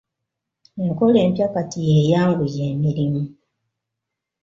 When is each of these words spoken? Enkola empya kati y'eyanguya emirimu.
Enkola 0.83 1.17
empya 1.25 1.47
kati 1.53 1.79
y'eyanguya 1.89 2.63
emirimu. 2.73 3.23